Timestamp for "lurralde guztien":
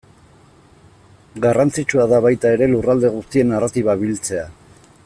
2.73-3.55